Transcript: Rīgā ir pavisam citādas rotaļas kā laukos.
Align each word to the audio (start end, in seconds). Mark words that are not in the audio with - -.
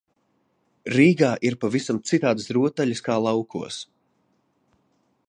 Rīgā 0.93 1.29
ir 1.49 1.57
pavisam 1.65 2.01
citādas 2.13 2.51
rotaļas 2.59 3.05
kā 3.09 3.21
laukos. 3.27 3.81